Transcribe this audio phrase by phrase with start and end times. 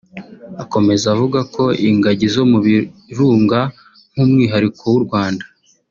[0.63, 3.59] Akomeza avuga ko ingagi zo mu birunga
[4.11, 5.45] nk’umwihariko w’u Rwanda